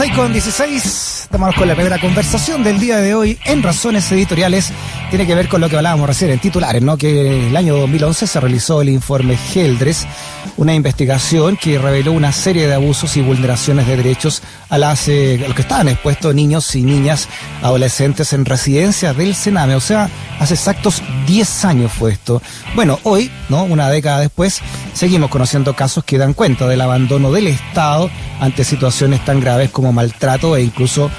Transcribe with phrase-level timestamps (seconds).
[0.00, 4.72] 6 con 16, estamos con la primera conversación del día de hoy en Razones Editoriales.
[5.10, 6.96] Tiene que ver con lo que hablábamos recién en titulares, ¿no?
[6.96, 10.06] Que el año 2011 se realizó el informe Geldres,
[10.56, 15.42] una investigación que reveló una serie de abusos y vulneraciones de derechos a, las, eh,
[15.46, 17.28] los que estaban expuestos niños y niñas
[17.62, 19.74] adolescentes en residencias del Sename.
[19.74, 20.08] O sea,
[20.38, 22.42] hace exactos 10 años fue esto.
[22.74, 23.64] Bueno, hoy, ¿no?
[23.64, 24.60] Una década después,
[24.92, 28.10] seguimos conociendo casos que dan cuenta del abandono del Estado
[28.40, 31.10] ante situaciones tan graves como maltrato e incluso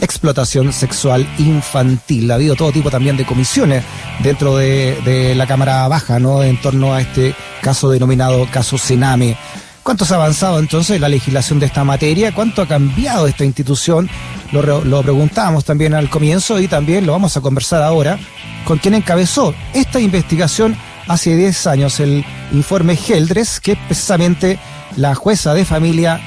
[0.00, 2.30] explotación sexual infantil.
[2.30, 3.84] Ha habido todo tipo también de comisiones
[4.22, 6.42] dentro de, la Cámara Baja, ¿no?
[6.42, 9.36] En torno a este caso denominado caso Sename.
[9.82, 12.34] ¿Cuánto se ha avanzado entonces la legislación de esta materia?
[12.34, 14.08] ¿Cuánto ha cambiado esta institución?
[14.52, 18.18] Lo, lo preguntábamos también al comienzo y también lo vamos a conversar ahora
[18.64, 20.76] con quien encabezó esta investigación
[21.06, 24.58] hace 10 años, el informe Geldres, que es precisamente
[24.96, 26.20] la jueza de familia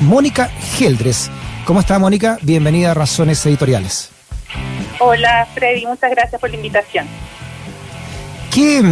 [0.00, 1.30] Mónica Geldres.
[1.64, 2.38] ¿Cómo está Mónica?
[2.42, 4.10] Bienvenida a Razones Editoriales.
[4.98, 7.06] Hola Freddy, muchas gracias por la invitación.
[8.52, 8.82] ¿Qué,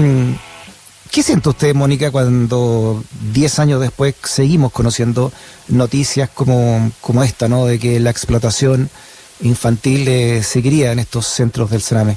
[1.11, 5.31] qué siente usted, Mónica, cuando 10 años después seguimos conociendo
[5.69, 7.67] noticias como, como esta, ¿no?
[7.67, 8.89] de que la explotación
[9.43, 12.17] infantil eh, seguiría en estos centros del Sename?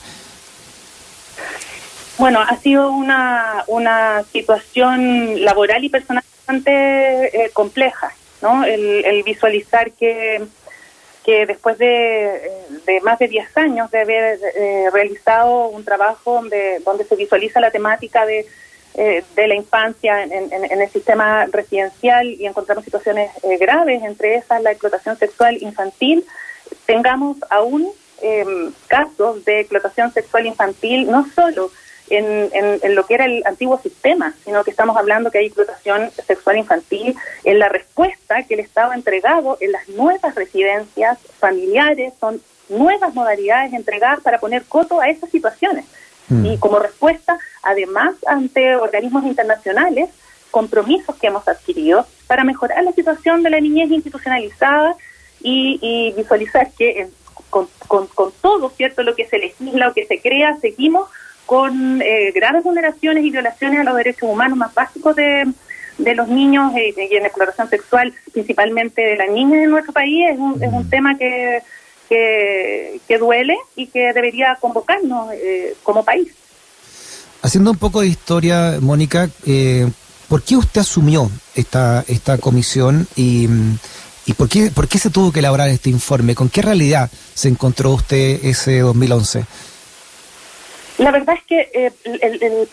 [2.18, 8.14] Bueno, ha sido una, una situación laboral y personal bastante eh, compleja.
[8.46, 8.64] ¿No?
[8.64, 10.44] El, visualizar que,
[11.26, 12.52] que después de,
[13.02, 17.72] más de 10 años de haber eh, realizado un trabajo donde, donde se visualiza la
[17.72, 18.46] temática de,
[18.94, 24.62] eh, de la infancia en, el sistema residencial y encontramos situaciones eh, graves, entre esas
[24.62, 26.24] la explotación sexual infantil,
[26.86, 27.90] tengamos aún
[28.22, 31.72] em, casos de explotación sexual infantil no solo
[32.10, 36.12] en, en, lo que era el antiguo sistema, sino que estamos hablando que hay explotación
[36.26, 42.14] sexual infantil en la respuesta que el Estado ha entregado en las nuevas residencias familiares,
[42.20, 45.86] son nuevas modalidades entregadas para poner coto a esas situaciones.
[46.30, 46.46] Mm.
[46.46, 50.10] Y como respuesta, además, ante organismos internacionales,
[50.52, 54.96] compromisos que hemos adquirido para mejorar la situación de la niñez institucionalizada
[55.42, 57.08] y, visualizar que
[57.50, 61.08] con, con, con todo, ¿cierto?, lo que se legisla o que se crea, seguimos
[61.46, 65.46] con eh, graves vulneraciones y violaciones a los derechos humanos más básicos de,
[65.98, 70.26] de los niños eh, y en exploración sexual, principalmente de las niñas en nuestro país,
[70.32, 70.90] es un, es un mm.
[70.90, 71.62] tema que,
[72.10, 76.28] que, duele y que debería convocarnos eh, como país.
[77.42, 79.90] Haciendo un poco de historia, Mónica, eh,
[80.28, 83.48] ¿por qué usted asumió esta, esta comisión y,
[84.26, 86.36] y por, qué, por qué se tuvo que elaborar este informe?
[86.36, 89.46] ¿Con qué realidad se encontró usted ese 2011?
[90.98, 91.92] La verdad es que eh,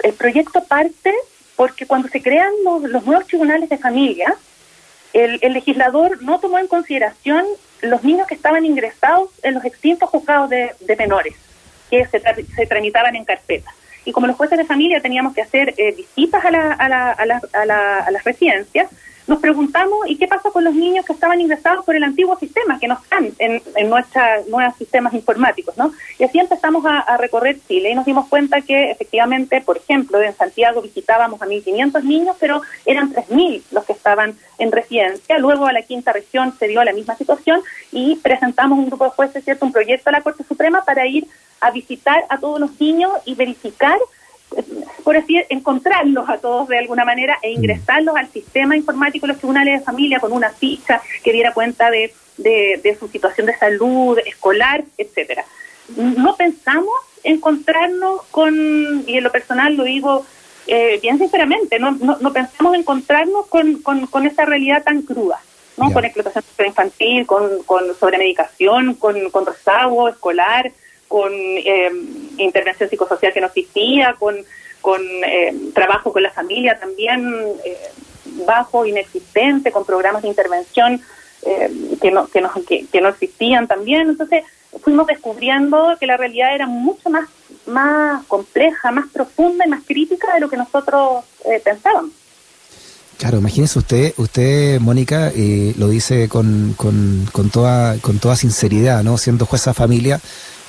[0.03, 1.13] el, proyecto parte
[1.57, 4.35] porque cuando se crean los, nuevos tribunales de familia,
[5.13, 7.45] el, legislador no tomó en consideración
[7.83, 11.35] los niños que estaban ingresados en los extintos juzgados de, menores,
[11.91, 13.75] que se, se, tramitaban en carpeta.
[14.05, 17.11] Y como los jueces de familia teníamos que hacer eh, visitas a, la, a, la,
[17.53, 18.89] a, la, a las residencias,
[19.27, 22.79] nos preguntamos, ¿y qué pasa con los niños que estaban ingresados por el antiguo sistema,
[22.79, 25.77] que no están en, en nuestros nuevos sistemas informáticos?
[25.77, 25.93] ¿no?
[26.19, 30.35] Y así empezamos a, recorrer Chile y nos dimos cuenta que efectivamente, por ejemplo, en
[30.35, 35.39] Santiago visitábamos a 1.500 niños, pero eran 3.000 los que estaban en residencia.
[35.39, 37.61] Luego a la quinta región se dio la misma situación
[37.93, 39.67] y presentamos un grupo de jueces, ¿cierto?
[39.67, 41.27] un proyecto a la Corte Suprema para ir
[41.61, 43.99] a visitar a todos los niños y verificar
[45.05, 49.39] por así encontrarlos a todos de alguna manera e ingresarlos al sistema informático de los
[49.39, 54.19] tribunales de familia con una ficha que diera cuenta de, de, su situación de salud
[54.25, 55.45] escolar, etcétera.
[55.97, 60.25] No pensamos encontrarnos con, y en lo personal lo digo
[60.67, 65.41] eh, bien sinceramente, no, no, pensamos encontrarnos con, con, con esa realidad tan cruda.
[65.77, 65.91] ¿no?
[65.91, 70.71] con explotación infantil, con, con sobremedicación, con, con rezago escolar,
[71.09, 71.91] con eh,
[72.39, 74.37] intervención psicosocial que no existía, con,
[74.81, 77.33] con eh, trabajo con la familia también
[77.65, 77.77] eh,
[78.47, 81.01] bajo, inexistente, con programas de intervención
[82.01, 84.11] que, no, que, no, que, no existían también.
[84.11, 84.45] Entonces
[84.81, 87.29] fuimos descubriendo que la realidad era mucho más,
[87.67, 91.25] más compleja, más profunda y más crítica de lo que nosotros
[91.65, 92.13] pensábamos.
[93.19, 95.33] Claro, imagínese usted, usted, Mónica,
[95.77, 99.19] lo dice con, con, con, toda, con toda sinceridad, ¿no?
[99.19, 100.21] Siendo jueza familia,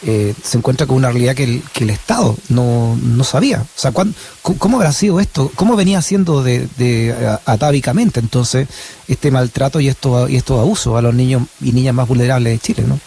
[0.05, 3.61] eh, se encuentra con una realidad que el, que el Estado no, no sabía.
[3.61, 5.51] O sea, ¿cómo, habrá sido esto?
[5.55, 7.15] ¿Cómo venía siendo de, de,
[7.45, 8.67] atávicamente entonces
[9.07, 12.59] este maltrato y, esto, y estos abusos a los niños y niñas más vulnerables de
[12.59, 12.83] Chile?
[12.87, 12.99] ¿no?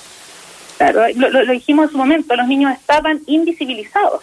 [0.79, 4.23] Claro, lo, dijimos en su momento, los niños estaban invisibilizados.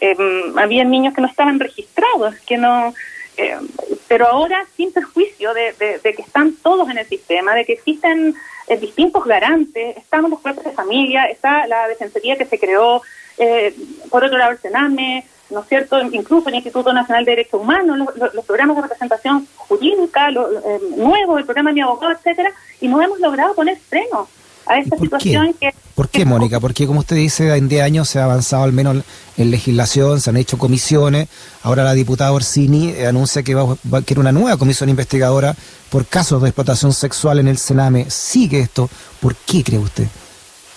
[0.00, 0.16] Eh,
[0.56, 2.94] había niños que no estaban registrados, que no
[3.36, 3.56] Eh,
[4.06, 8.34] pero ahora sin perjuicio de, que están todos en el sistema, de que existen
[8.66, 13.02] eh, distintos garantes, estamos los cuerpos de familia, está la defensoría que se creó,
[13.38, 13.74] eh,
[14.10, 16.00] por otro lado el Sename, ¿no es cierto?
[16.00, 20.48] Incluso el Instituto Nacional de Derechos Humanos, los, programas de representación jurídica, lo,
[20.96, 22.50] nuevos, el programa de mi abogado, etcétera,
[22.80, 24.28] y no hemos logrado poner freno
[24.66, 25.72] a esta situación que...
[25.94, 26.58] ¿Por qué, Mónica?
[26.58, 29.04] Porque como usted dice, en 10 años se ha avanzado al menos
[29.36, 31.28] en legislación, se han hecho comisiones,
[31.62, 35.54] ahora la diputada Orsini eh, anuncia que va, a quiere una nueva comisión investigadora
[35.90, 38.10] por casos de explotación sexual en el Sename.
[38.10, 38.90] ¿Sigue esto?
[39.20, 40.06] ¿Por qué cree usted?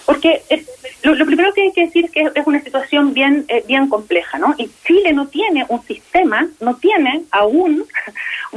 [0.05, 0.65] Porque eh,
[1.03, 4.37] lo, primero que hay que decir es que es una situación bien, eh, bien compleja,
[4.37, 4.53] ¿no?
[4.57, 7.85] Y Chile no tiene un sistema, no tiene aún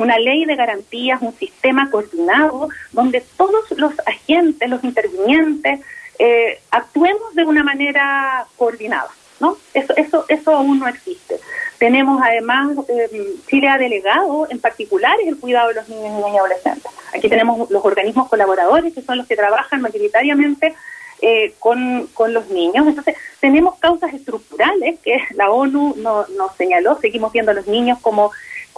[0.00, 5.81] una ley de garantías, un sistema coordinado donde todos los agentes, los intervinientes,
[6.19, 9.08] eh, actuemos de una manera coordinada,
[9.41, 9.56] ¿no?
[9.73, 11.41] Eso, eso, eso aún no existe.
[11.79, 13.08] Tenemos además, eh,
[13.49, 16.93] Chile ha delegado en particular el cuidado de los niños, niñas y adolescentes.
[17.14, 20.75] Aquí tenemos los organismos colaboradores que son los que trabajan mayoritariamente
[21.23, 22.87] eh, con, con, los niños.
[22.87, 28.31] Entonces, tenemos causas estructurales que la ONU nos señaló, seguimos viendo a los niños como,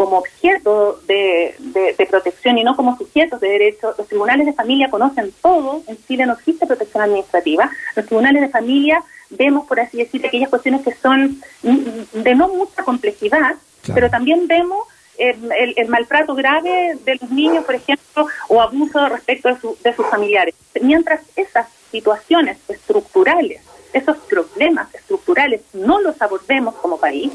[0.02, 1.54] como objeto de,
[1.96, 3.94] de, protección y no como sujetos de derecho.
[3.96, 7.70] Los tribunales de familia conocen todo, en Chile no existe protección administrativa.
[7.94, 9.00] Los tribunales de familia
[9.30, 13.54] vemos, por así decir, aquellas cuestiones que son de no mucha complejidad,
[13.94, 14.88] pero también vemos
[15.18, 20.06] el, el, maltrato grave de los niños, por ejemplo, o abuso respecto de, de sus
[20.06, 20.56] familiares.
[20.80, 23.60] Mientras esas situaciones estructurales,
[23.92, 27.30] esos problemas estructurales, no los abordemos como país,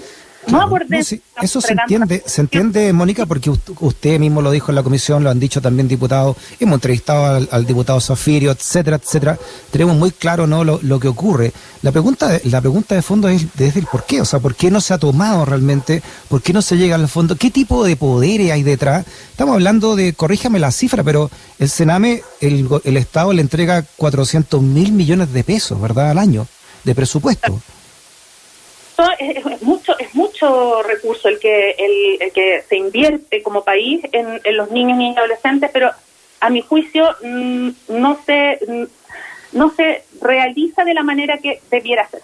[0.47, 0.69] no
[1.41, 5.29] eso se entiende, se entiende, Mónica, porque usted mismo lo dijo en la comisión, lo
[5.29, 9.37] han dicho también diputados, hemos entrevistado al, diputado Zafirio, etcétera, etcétera.
[9.71, 11.51] Tenemos muy claro no lo, que ocurre.
[11.81, 14.71] La pregunta, la pregunta de fondo es desde el por qué, o sea, por qué
[14.71, 17.95] no se ha tomado realmente, por qué no se llega al fondo, qué tipo de
[17.95, 19.05] poderes hay detrás.
[19.29, 21.29] Estamos hablando de, corríjame la cifra, pero
[21.59, 26.47] el Sename, el, el Estado le entrega 400 mil millones de pesos, ¿verdad?, al año
[26.83, 27.61] de presupuesto
[29.19, 34.71] es, mucho es mucho recurso el que el, que se invierte como país en, los
[34.71, 35.91] niños y adolescentes pero
[36.39, 38.83] a mi juicio mm, no se mm,
[39.53, 42.21] no se realiza de la manera que debiera ser.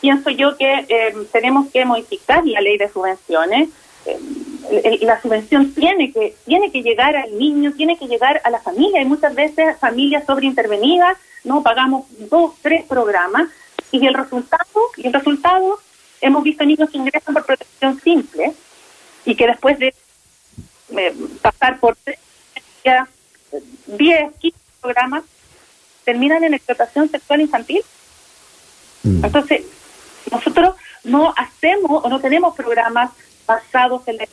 [0.00, 3.68] Pienso yo que eh, tenemos que modificar la ley de subvenciones.
[4.06, 8.60] Eh, la subvención tiene que tiene que llegar al niño tiene que llegar a la
[8.60, 9.02] familia.
[9.02, 13.48] Y muchas veces familias sobreintervenidas no pagamos dos tres programas
[13.92, 14.64] y el resultado
[14.96, 15.78] y el resultado
[16.20, 18.52] hemos visto niños que ingresan por protección simple
[19.24, 19.94] y que después de
[20.96, 21.96] eh, pasar por
[23.86, 25.24] 10, 15 programas
[26.04, 27.82] terminan en explotación sexual infantil.
[29.02, 29.24] Mm.
[29.24, 29.62] Entonces,
[30.30, 30.74] nosotros
[31.04, 33.10] no hacemos o no tenemos programas
[33.46, 34.26] basados en la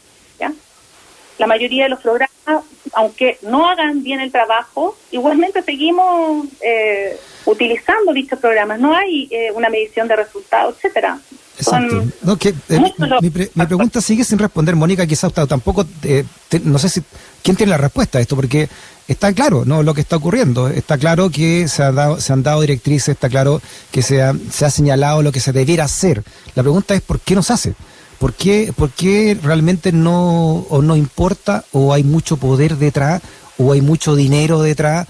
[1.37, 8.11] La mayoría de los programas, aunque no hagan bien el trabajo, igualmente seguimos eh, utilizando
[8.13, 8.79] dichos programas.
[8.79, 11.19] No hay eh, una medición de resultados, etcétera.
[11.59, 12.05] Exacto.
[12.21, 12.79] No, que, eh,
[13.21, 16.23] mi, pregunta sigue sin responder, Mónica, quizás tampoco, eh,
[16.63, 17.01] no sé si,
[17.41, 18.35] ¿quién tiene la respuesta a esto?
[18.35, 18.69] Porque
[19.07, 19.81] está claro, ¿no?
[19.81, 20.67] Lo que está ocurriendo.
[20.67, 23.61] Está claro que se, ha dado, se han dado directrices, está claro
[23.91, 26.23] que se ha, se ha señalado lo que se debiera hacer.
[26.53, 27.73] La pregunta es, ¿por qué no se hace?
[28.19, 33.21] ¿Por qué, por qué realmente no, o no importa, o hay mucho poder detrás,
[33.57, 35.07] o hay mucho dinero detrás,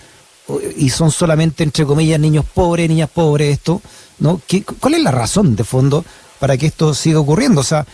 [0.77, 3.81] y son solamente, entre comillas, niños pobres, niñas pobres, esto?
[4.19, 4.41] ¿no?
[4.47, 6.03] ¿Qué, ¿Cuál es la razón de fondo
[6.39, 7.61] para que esto siga ocurriendo.
[7.61, 7.85] O sea,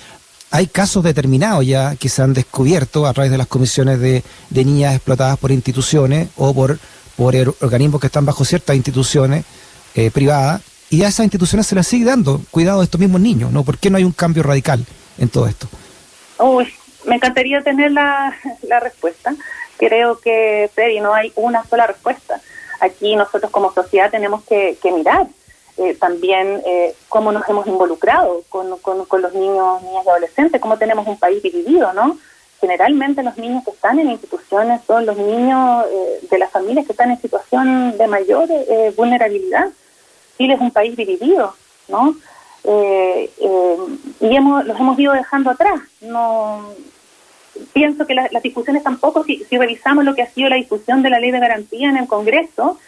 [0.51, 4.93] hay casos determinados ya que se han descubierto a través de las comisiones de, niñas
[4.93, 6.77] explotadas por instituciones o por,
[7.15, 9.45] por organismos que están bajo ciertas instituciones
[9.95, 13.51] eh, privadas y a esas instituciones se les sigue dando cuidado de estos mismos niños,
[13.51, 13.63] ¿no?
[13.63, 14.85] ¿Por qué no hay un cambio radical
[15.17, 15.67] en todo esto?
[16.37, 16.71] Uy,
[17.05, 19.33] me encantaría tener la, la respuesta.
[19.77, 22.39] Creo que, Freddy, no hay una sola respuesta.
[22.79, 25.25] Aquí nosotros como sociedad tenemos que, que mirar
[25.77, 30.77] eh, también eh, cómo nos hemos involucrado con, con, los niños, niñas y adolescentes, cómo
[30.77, 32.17] tenemos un país dividido, ¿no?
[32.61, 36.91] Generalmente los niños que están en instituciones son los niños eh, de las familias que
[36.91, 38.47] están en situación de mayor
[38.95, 39.69] vulnerabilidad.
[40.37, 41.55] Chile es un país dividido,
[41.87, 42.15] ¿no?
[42.65, 45.81] y hemos, los hemos ido dejando atrás.
[45.99, 46.69] No
[47.73, 51.09] pienso que las discusiones tampoco, si, si revisamos lo que ha sido la discusión de
[51.09, 52.79] la ley de garantía en el Congreso,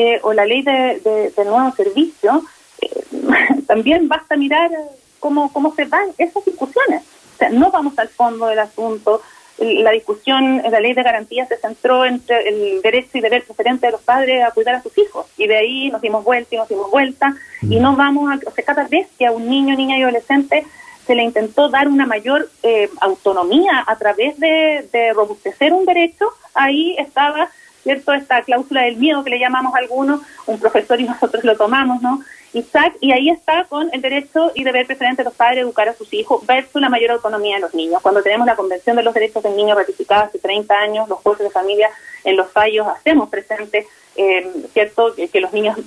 [0.00, 2.44] eh, o la ley de, del nuevo servicio,
[2.80, 3.02] eh,
[3.66, 4.70] también basta mirar
[5.18, 7.02] cómo, cómo se van esas discusiones.
[7.34, 9.20] O sea, no vamos al fondo del asunto.
[9.58, 13.86] La discusión en la ley de garantía se centró entre el derecho y deber preferente
[13.86, 15.26] de los padres a cuidar a sus hijos.
[15.36, 17.34] Y de ahí nos dimos vuelta y nos dimos vuelta.
[17.62, 17.82] Y mm.
[17.82, 18.38] no vamos a.
[18.48, 20.64] O sea, cada vez que a un niño, niña y adolescente
[21.08, 26.26] se le intentó dar una mayor eh, autonomía a través de, de, robustecer un derecho,
[26.54, 27.50] ahí estaba,
[27.88, 32.02] ¿cierto?, esta cláusula del miedo que le llamamos algunos, un profesor y nosotros lo tomamos,
[32.02, 32.20] ¿no?
[32.52, 35.94] Isaac, y ahí está con el derecho y deber preferente de los padres educar a
[35.94, 38.02] sus hijos versus la mayor autonomía de los niños.
[38.02, 41.44] Cuando tenemos la Convención de los Derechos del Niño ratificada hace 30 años, los jueces
[41.44, 41.88] de familia
[42.24, 45.78] en los fallos hacemos presente, eh, ¿cierto?, que, los niños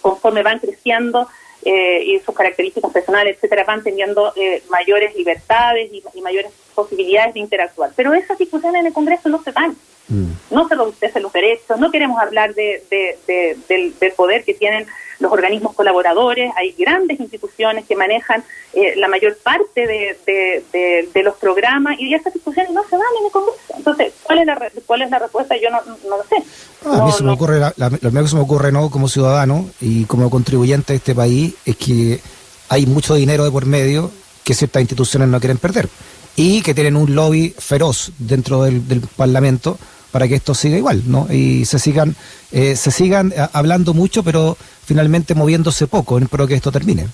[0.00, 1.28] conforme van creciendo
[1.64, 7.40] eh, y sus características personales, etcétera, van teniendo eh, mayores libertades y, mayores posibilidades de
[7.40, 7.92] interactuar.
[7.94, 9.76] Pero esas discusiones en el Congreso no se dan.
[10.08, 10.32] Mm.
[10.50, 12.82] No se robustecen los derechos, no queremos hablar de,
[13.28, 14.86] del, poder que tienen
[15.22, 21.98] los organismos colaboradores, hay grandes instituciones que manejan eh, la mayor parte de, los programas
[21.98, 23.58] y esas discusiones no se dan en el Congreso.
[23.76, 25.54] Entonces, ¿cuál es la, cuál es la respuesta?
[25.56, 26.42] Yo no, lo sé.
[26.88, 28.90] a mí se me ocurre, lo primero que se me ocurre ¿no?
[28.90, 32.20] como ciudadano y como contribuyente de este país es que
[32.68, 34.10] hay mucho dinero de por medio
[34.44, 35.88] que ciertas instituciones no quieren perder
[36.36, 38.82] y que tienen un lobby feroz dentro del,
[39.16, 39.78] Parlamento
[40.12, 41.26] para que esto siga igual, ¿no?
[41.30, 42.14] Y se sigan,
[42.52, 47.06] eh, se sigan eh, hablando mucho, pero finalmente moviéndose poco en pro que esto termine.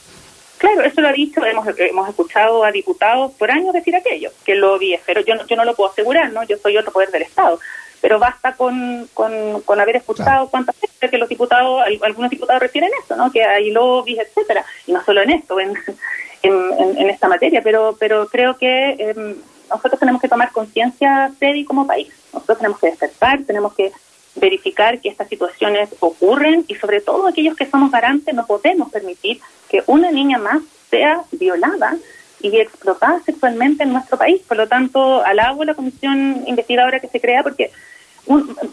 [0.59, 4.53] Claro, eso lo ha dicho, hemos, hemos escuchado a diputados por años decir aquello, que
[4.53, 5.25] el lobby es feroz.
[5.25, 6.43] Yo no, yo no lo puedo asegurar, ¿no?
[6.43, 7.61] Yo soy otro poder del Estado,
[8.01, 13.15] pero basta con, con, haber escuchado cuántas veces que los diputados, algunos diputados refieren eso,
[13.15, 13.31] ¿no?
[13.31, 15.75] Que hay lobbies, etcétera, y no solo en esto, en,
[16.43, 19.37] en, esta materia, pero, pero creo que em,
[19.71, 22.09] nosotros tenemos que tomar conciencia, Teddy, como país.
[22.33, 23.93] Nosotros tenemos que despertar, tenemos que
[24.35, 29.41] verificar que estas situaciones ocurren y sobre todo aquellos que somos garantes no podemos permitir
[29.69, 31.97] que una niña más sea violada
[32.41, 34.41] y explotada sexualmente en nuestro país.
[34.47, 37.73] Por lo tanto, alabo la comisión investigadora que se crea porque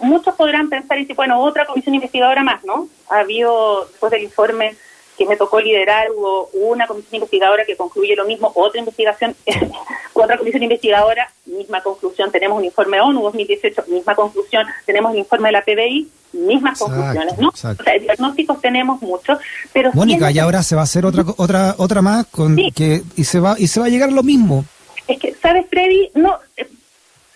[0.01, 2.87] muchos podrán pensar y decir, bueno, otra comisión investigadora más, ¿no?
[3.09, 4.75] Ha habido, después del informe
[5.17, 9.35] que me tocó liderar, hubo una comisión investigadora que concluye lo mismo, otra investigación,
[10.13, 15.49] otra comisión investigadora, misma conclusión, tenemos un informe ONU 2018, misma conclusión, tenemos un informe
[15.49, 17.49] de la PBI, mismas conclusiones, ¿no?
[17.49, 19.39] O sea, diagnósticos tenemos muchos,
[19.71, 23.23] pero Mónica, y ahora se va a hacer otra otra otra más con que y
[23.23, 24.65] se va y se va a llegar lo mismo.
[25.07, 26.67] Es que sabes, Freddy, no eh,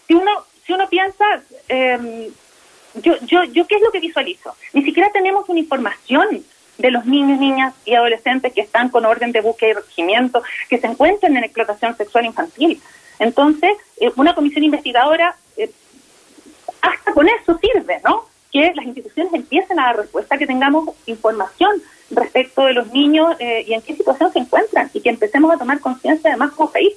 [0.07, 0.31] si uno
[0.65, 1.25] si uno piensa
[1.69, 2.29] eh,
[2.95, 4.53] yo yo yo qué es lo que visualizo?
[4.73, 6.43] Ni siquiera tenemos una información
[6.79, 10.79] de los niños, niñas y adolescentes que están con orden de búsqueda y regimiento, que
[10.79, 12.81] se encuentran en explotación sexual infantil.
[13.19, 15.69] Entonces, eh, una comisión investigadora, eh,
[16.81, 18.25] hasta con eso sirve, ¿no?
[18.51, 21.81] Que las instituciones empiecen a dar respuesta, que tengamos información
[22.11, 25.57] respecto de los niños eh, y en qué situación se encuentran y que empecemos a
[25.57, 26.93] tomar conciencia además como país.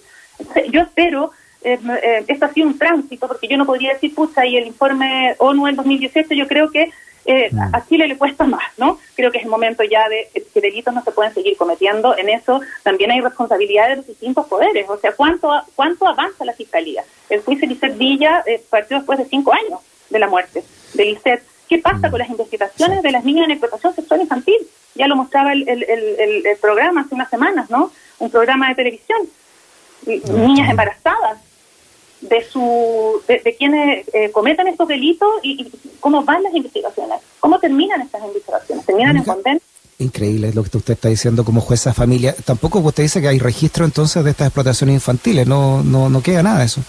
[0.70, 4.66] yo espero, esto ha sido un tránsito, porque yo no podría decir, pucha, y el
[4.66, 6.90] informe ONU en 2018, yo creo que
[7.24, 7.74] eh, mm.
[7.74, 8.98] a Chile le cuesta más, ¿no?
[9.14, 12.16] Creo que es el momento ya de que delitos no se pueden seguir cometiendo.
[12.16, 14.88] En eso también hay responsabilidad de los distintos poderes.
[14.88, 17.04] O sea, ¿cuánto cuánto avanza la fiscalía?
[17.28, 20.64] El juicio de Lisset Villa eh, partió después de cinco años de la muerte
[20.94, 21.42] de Lisset.
[21.68, 22.10] ¿Qué pasa mm.
[22.10, 24.58] con las investigaciones de las niñas en explotación sexual infantil?
[24.94, 27.90] Ya lo mostraba el, el, el, el programa hace unas semanas, ¿no?
[28.18, 29.20] Un programa de televisión.
[30.04, 31.38] Niñas embarazadas
[32.22, 38.00] de su de, quienes eh, cometan estos delitos y, cómo van las investigaciones, cómo terminan
[38.00, 39.60] estas investigaciones, terminan en condena.
[39.98, 42.34] Increíble lo que usted está diciendo como jueza de familia.
[42.44, 46.42] Tampoco usted dice que hay registro entonces de estas explotaciones infantiles, no no no queda
[46.42, 46.80] nada de eso.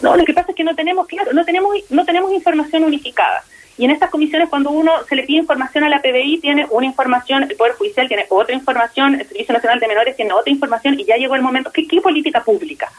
[0.00, 3.44] No, lo que pasa es que no tenemos, claro, no tenemos no tenemos información unificada.
[3.76, 6.84] Y en estas comisiones, cuando uno se le pide información a la PBI, tiene una
[6.84, 10.98] información, el Poder Judicial tiene otra información, el Servicio Nacional de Menores tiene otra información,
[10.98, 12.90] y ya llegó el momento, ¿qué, qué política pública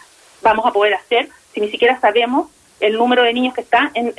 [0.42, 4.10] vamos a poder hacer si ni siquiera sabemos el número de niños que están en,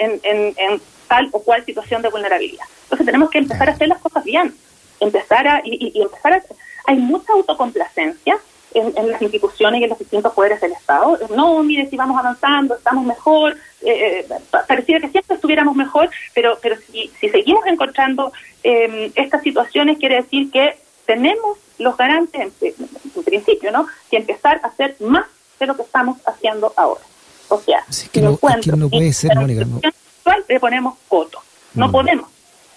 [1.09, 2.65] tal o cual situación de vulnerabilidad.
[2.85, 4.55] Entonces tenemos que empezar a hacer las cosas bien,
[5.01, 6.43] empezar a, y, empezar a,
[6.87, 8.39] hay mucha autocomplacencia
[8.75, 11.19] en, las instituciones y en los distintos poderes del Estado.
[11.35, 14.37] No, mire, si vamos avanzando, estamos mejor, eh, eh
[14.69, 18.33] pareciera que siempre estuviéramos mejor, pero, pero si, si seguimos encontrando
[18.63, 22.75] em, estas situaciones, quiere decir que tenemos los garantes, en,
[23.17, 23.89] en principio, ¿no?
[24.11, 25.27] que empezar a hacer más
[25.59, 27.01] de lo que estamos haciendo ahora.
[27.51, 29.67] O sea, que no, puede ser, Mónica.
[30.49, 31.41] le ponemos coto.
[31.75, 31.93] No mm.
[31.93, 32.31] podemos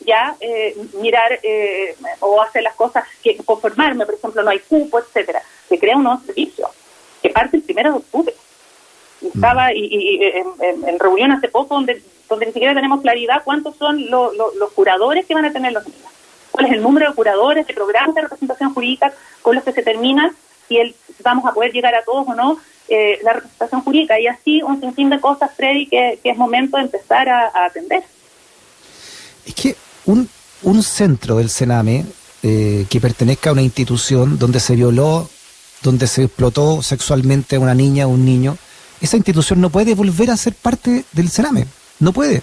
[0.06, 5.00] ya eh, mirar eh, o hacer las cosas que conformarme, por ejemplo, no hay cupo,
[5.00, 5.42] etcétera.
[5.70, 6.70] Se crea un nuevo servicio
[7.22, 8.34] que parte el primero de octubre.
[9.22, 9.76] Estaba mm.
[9.76, 10.20] y,
[10.88, 15.36] en, reunión hace poco donde, donde ni siquiera tenemos claridad cuántos son los curadores que
[15.36, 16.12] van a tener los niños.
[16.52, 19.14] ¿Cuál es el número de curadores, de programas de representación jurídica
[19.44, 20.36] con los que se terminan?
[20.68, 22.60] Si el, vamos a poder llegar a todos o no
[22.94, 26.84] eh, la representación jurídica y así un sinfín de cosas, Freddy, que, es momento de
[26.84, 28.04] empezar a, atender.
[29.46, 30.30] Es que un,
[30.62, 32.06] un centro del Sename
[32.44, 35.30] eh, que pertenezca a una institución donde se violó
[35.84, 38.58] donde se explotó sexualmente a una niña o un niño,
[39.02, 41.68] esa institución no puede volver a ser parte del Cerame.
[42.00, 42.42] No puede.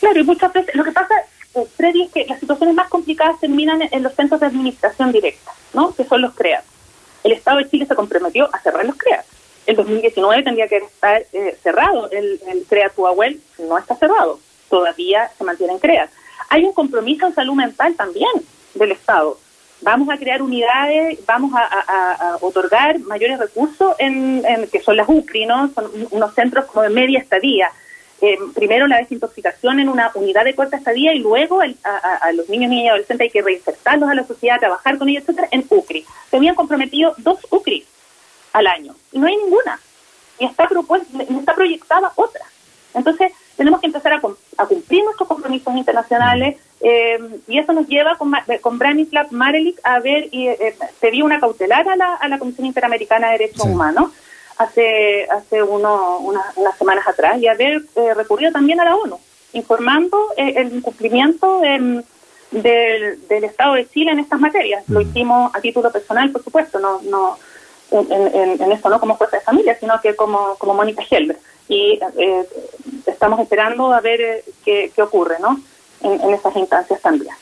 [0.00, 1.14] Claro, y muchas veces lo que pasa,
[1.54, 5.52] eh, Freddy, es que las situaciones más complicadas terminan en los centros de administración directa,
[5.72, 5.94] ¿no?
[5.94, 6.64] que son los CREAT.
[7.24, 9.24] El Estado de Chile se comprometió a cerrar los CREAT.
[9.66, 12.10] El 2019 tendría que estar eh, cerrado.
[12.10, 12.92] El, el CREAT
[13.58, 14.40] no está cerrado.
[14.68, 16.10] Todavía se mantiene en.
[16.48, 18.32] Hay un compromiso en salud mental también
[18.74, 19.38] del Estado
[19.82, 25.68] vamos a crear unidades, vamos a, otorgar mayores recursos en, que son las UCRI, ¿no?
[25.74, 27.70] Son unos centros como de media estadía.
[28.24, 32.70] Eh, primero la desintoxicación en una unidad de corta estadía y luego a, los niños,
[32.70, 36.06] niñas y adolescentes hay que reinsertarlos a la sociedad, trabajar con ellos, etcétera, en UCRI.
[36.30, 37.84] Se habían comprometido dos UCRI
[38.52, 39.80] al año y no hay ninguna.
[40.38, 42.44] Y está, propuesta, está proyectada otra.
[42.94, 48.32] Entonces, tenemos que empezar a, cumplir nuestros compromisos internacionales eh, y eso nos lleva con,
[48.60, 52.66] con Branislav Marelik a ver y eh, pedir una cautelar a la, a la Comisión
[52.66, 54.12] Interamericana de Derechos Humanos
[54.58, 59.18] hace hace uno, unas semanas atrás y haber eh, recurrido también a la ONU
[59.52, 62.04] informando eh, el incumplimiento del,
[62.50, 64.84] del Estado de Chile en estas materias.
[64.88, 65.02] Lo mm.
[65.02, 67.38] hicimos a título personal, por supuesto, no no
[67.92, 71.38] en, en, esto no como jueza de familia, sino que como, como Mónica Helber.
[71.68, 72.46] Y eh,
[73.06, 75.60] estamos esperando a ver eh, qué, qué, ocurre ¿no?
[76.00, 77.34] en, en esas instancias también.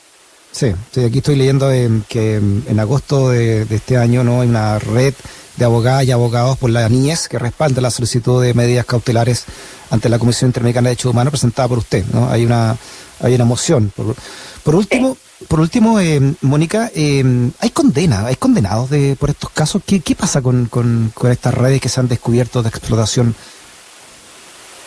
[0.53, 1.69] Sí, sí, aquí estoy leyendo
[2.09, 5.15] que en agosto de, este año no hay una red
[5.61, 9.45] de abogadas y abogados por la niñez que respalda la solicitud de medidas cautelares
[9.91, 12.05] ante la Comisión Interamericana de Derechos Humanos presentada por usted.
[12.13, 12.29] ¿no?
[12.31, 12.77] Hay una
[13.23, 13.93] hay una moción.
[13.95, 14.17] Por,
[14.65, 15.17] por último,
[15.49, 17.23] por último, eh, Mónica, eh,
[17.61, 19.83] hay condena, hay condenados de, por estos casos.
[19.85, 23.35] ¿Qué, qué pasa con, con, con estas redes que se han descubierto de explotación?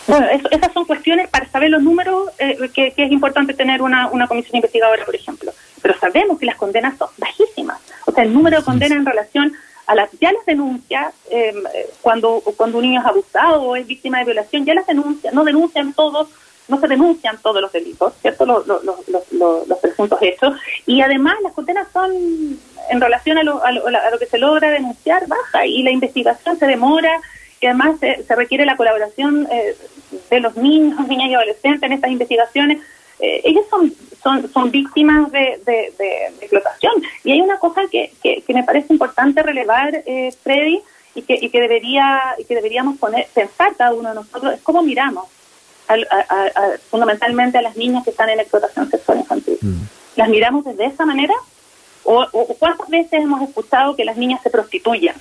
[0.06, 4.26] Bueno, esas son cuestiones para saber los números, eh, que, es importante tener una, una
[4.26, 5.52] comisión investigadora, por ejemplo.
[5.80, 7.78] Pero sabemos que las condenas son bajísimas.
[8.06, 9.52] O sea, el número de condenas en relación
[9.86, 11.62] a las ya las denuncias, em,
[12.00, 15.44] cuando, cuando un niño es abusado o es víctima de violación, ya las denuncian, no
[15.44, 16.28] denuncian todos
[16.68, 18.46] no se denuncian todos los delitos, ¿cierto?
[18.46, 20.56] Los, los, los, los, presuntos hechos.
[20.86, 22.10] Y además las condenas son,
[22.90, 26.66] en relación a lo, a lo, que se logra denunciar, baja y la investigación se
[26.66, 27.20] demora
[27.60, 29.76] y además se, requiere la colaboración eh,
[30.30, 32.80] de los niños, niñas y adolescentes en estas investigaciones.
[33.20, 36.94] Eh, ellos son, son, son víctimas de, de, explotación.
[37.22, 40.80] Y hay una cosa que, que, me parece importante relevar, eh, Freddy,
[41.14, 44.62] y que, y que debería y que deberíamos poner pensar cada uno de nosotros es
[44.62, 45.28] cómo miramos
[46.90, 49.58] fundamentalmente a las niñas que están en explotación sexual infantil.
[49.60, 49.82] Mm.
[50.16, 51.34] ¿Las miramos desde esa manera?
[52.04, 52.26] ¿O,
[52.58, 55.14] cuántas veces hemos escuchado que las niñas se prostituyen?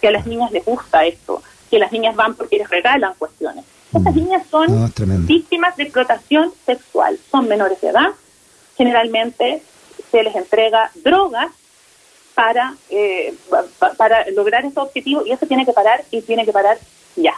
[0.00, 3.64] Que a las niñas les gusta esto, que las niñas van porque les regalan cuestiones.
[3.94, 4.16] Estas mm.
[4.16, 4.92] niñas son
[5.26, 8.10] víctimas de explotación sexual, son menores de edad,
[8.76, 9.62] generalmente
[10.10, 11.52] se les entrega drogas
[12.34, 13.34] para, eh,
[13.96, 16.78] para lograr ese objetivo y eso tiene que parar y tiene que parar
[17.16, 17.34] ya.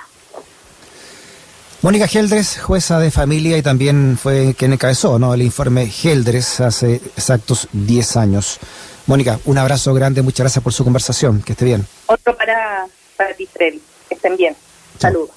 [1.83, 5.35] Mónica Geldres, jueza de familia y también fue quien encabezó ¿no?
[5.35, 8.59] el informe Geldres hace exactos 10 años.
[9.07, 11.87] Mónica, un abrazo grande, muchas gracias por su conversación, que esté bien.
[12.07, 14.57] Otro para, para ti, Freddy, que estén bien.
[14.99, 15.36] Saludos.